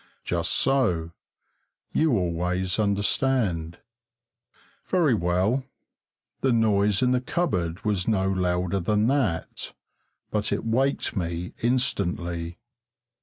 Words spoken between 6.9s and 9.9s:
in the cupboard was no louder than that,